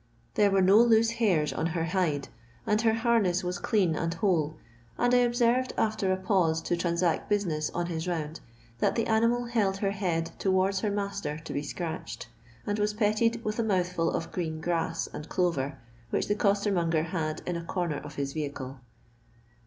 [0.33, 2.27] There were no loose hairs on her hide,
[2.65, 4.55] and her harness was clean and whole,
[4.97, 8.39] and 1 observed after a pause to transact business on his round,
[8.79, 12.29] that the animal held her head towards her master to be scratched,
[12.65, 15.77] and was petted with a mouthful of green grass and clover,
[16.09, 18.79] which the costermonger had in a comer of his vehicle.